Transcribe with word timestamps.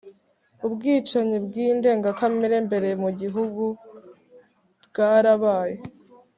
ubwicanyi 0.65 1.37
bwindengakamere 1.45 2.55
imbere 2.63 2.89
mu 3.03 3.09
gihugu 3.19 3.63
bwarabaye. 4.85 5.77